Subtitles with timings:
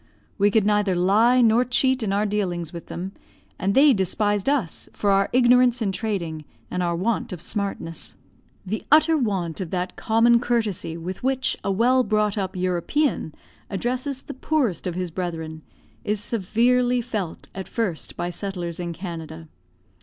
[0.39, 3.11] We could neither lie nor cheat in our dealings with them;
[3.59, 8.15] and they despised us for our ignorance in trading and our want of smartness.
[8.65, 13.35] The utter want of that common courtesy with which a well brought up European
[13.69, 15.61] addresses the poorest of his brethren,
[16.03, 19.49] is severely felt at first by settlers in Canada.